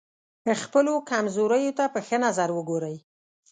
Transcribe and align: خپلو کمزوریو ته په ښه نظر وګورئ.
خپلو 0.63 0.93
کمزوریو 1.09 1.75
ته 1.77 1.85
په 1.93 1.99
ښه 2.07 2.17
نظر 2.25 2.49
وګورئ. 2.53 2.97